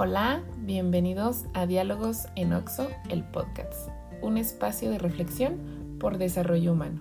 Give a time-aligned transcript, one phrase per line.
[0.00, 3.88] Hola, bienvenidos a Diálogos en Oxo, el podcast,
[4.22, 7.00] un espacio de reflexión por desarrollo humano.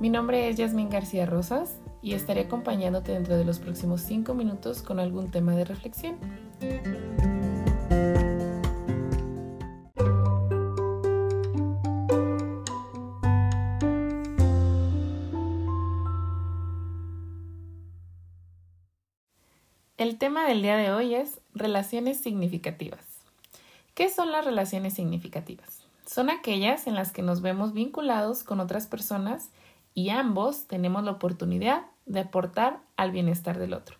[0.00, 4.80] Mi nombre es Yasmín García Rosas y estaré acompañándote dentro de los próximos 5 minutos
[4.80, 6.16] con algún tema de reflexión.
[19.98, 23.00] El tema del día de hoy es relaciones significativas.
[23.94, 25.82] ¿Qué son las relaciones significativas?
[26.06, 29.48] Son aquellas en las que nos vemos vinculados con otras personas
[29.94, 33.96] y ambos tenemos la oportunidad de aportar al bienestar del otro.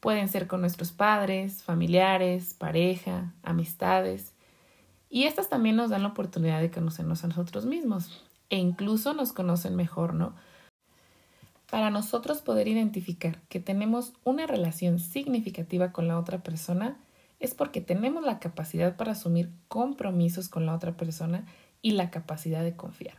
[0.00, 4.32] Pueden ser con nuestros padres, familiares, pareja, amistades.
[5.10, 9.32] Y estas también nos dan la oportunidad de conocernos a nosotros mismos e incluso nos
[9.32, 10.34] conocen mejor, ¿no?
[11.70, 16.98] Para nosotros poder identificar que tenemos una relación significativa con la otra persona
[17.38, 21.46] es porque tenemos la capacidad para asumir compromisos con la otra persona
[21.80, 23.14] y la capacidad de confiar.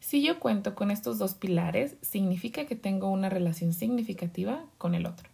[0.00, 5.04] Si yo cuento con estos dos pilares, significa que tengo una relación significativa con el
[5.04, 5.28] otro.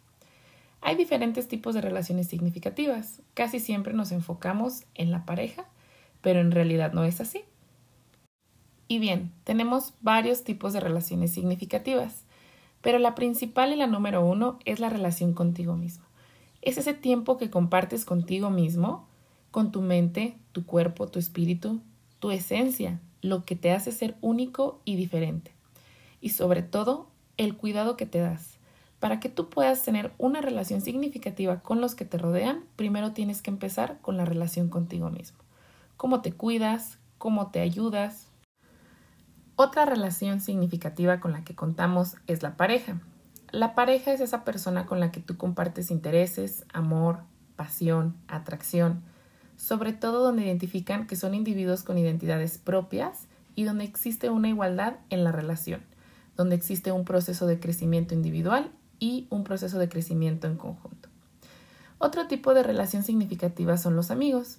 [0.81, 3.22] Hay diferentes tipos de relaciones significativas.
[3.34, 5.67] Casi siempre nos enfocamos en la pareja,
[6.20, 7.44] pero en realidad no es así.
[8.89, 12.25] Y bien, tenemos varios tipos de relaciones significativas.
[12.86, 16.04] Pero la principal y la número uno es la relación contigo mismo.
[16.62, 19.08] Es ese tiempo que compartes contigo mismo,
[19.50, 21.80] con tu mente, tu cuerpo, tu espíritu,
[22.20, 25.50] tu esencia, lo que te hace ser único y diferente.
[26.20, 28.60] Y sobre todo, el cuidado que te das.
[29.00, 33.42] Para que tú puedas tener una relación significativa con los que te rodean, primero tienes
[33.42, 35.38] que empezar con la relación contigo mismo.
[35.96, 38.25] Cómo te cuidas, cómo te ayudas,
[39.56, 43.00] otra relación significativa con la que contamos es la pareja.
[43.50, 47.20] La pareja es esa persona con la que tú compartes intereses, amor,
[47.56, 49.03] pasión, atracción,
[49.56, 54.97] sobre todo donde identifican que son individuos con identidades propias y donde existe una igualdad
[55.08, 55.81] en la relación,
[56.36, 61.08] donde existe un proceso de crecimiento individual y un proceso de crecimiento en conjunto.
[61.97, 64.58] Otro tipo de relación significativa son los amigos.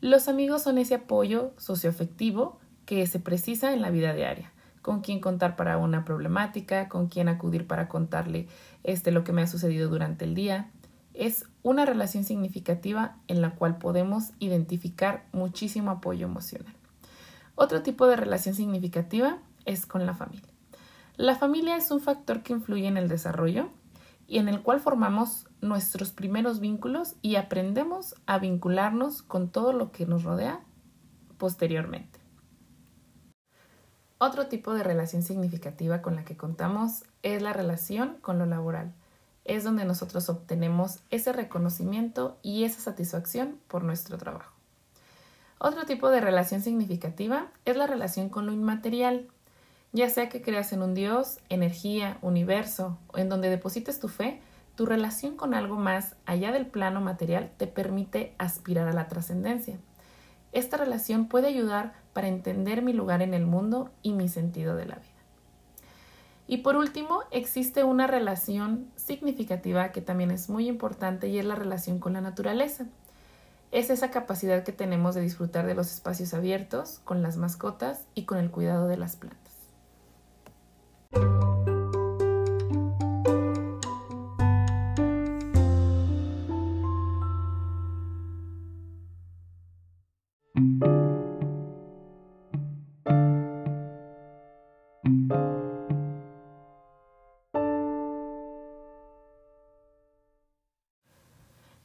[0.00, 4.50] Los amigos son ese apoyo socioafectivo que se precisa en la vida diaria
[4.80, 8.48] con quién contar para una problemática, con quién acudir para contarle
[8.82, 10.70] este lo que me ha sucedido durante el día.
[11.12, 16.72] Es una relación significativa en la cual podemos identificar muchísimo apoyo emocional.
[17.56, 20.48] Otro tipo de relación significativa es con la familia.
[21.18, 23.68] La familia es un factor que influye en el desarrollo
[24.26, 29.92] y en el cual formamos nuestros primeros vínculos y aprendemos a vincularnos con todo lo
[29.92, 30.60] que nos rodea
[31.36, 32.17] posteriormente.
[34.20, 38.92] Otro tipo de relación significativa con la que contamos es la relación con lo laboral.
[39.44, 44.52] Es donde nosotros obtenemos ese reconocimiento y esa satisfacción por nuestro trabajo.
[45.60, 49.28] Otro tipo de relación significativa es la relación con lo inmaterial,
[49.92, 54.42] ya sea que creas en un Dios, energía, universo, o en donde deposites tu fe,
[54.74, 59.78] tu relación con algo más allá del plano material te permite aspirar a la trascendencia.
[60.52, 64.86] Esta relación puede ayudar para entender mi lugar en el mundo y mi sentido de
[64.86, 65.08] la vida.
[66.46, 71.54] Y por último, existe una relación significativa que también es muy importante y es la
[71.54, 72.86] relación con la naturaleza.
[73.70, 78.24] Es esa capacidad que tenemos de disfrutar de los espacios abiertos, con las mascotas y
[78.24, 79.52] con el cuidado de las plantas.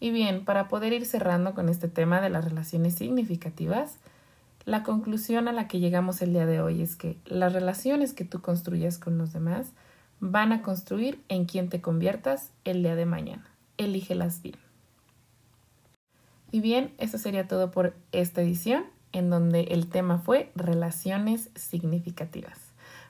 [0.03, 3.99] Y bien, para poder ir cerrando con este tema de las relaciones significativas,
[4.65, 8.25] la conclusión a la que llegamos el día de hoy es que las relaciones que
[8.25, 9.67] tú construyas con los demás
[10.19, 13.45] van a construir en quien te conviertas el día de mañana.
[13.77, 14.57] Elígelas bien.
[16.51, 18.83] Y bien, eso sería todo por esta edición,
[19.13, 22.59] en donde el tema fue relaciones significativas.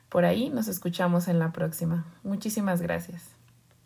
[0.09, 2.05] Por ahí nos escuchamos en la próxima.
[2.21, 3.32] Muchísimas gracias.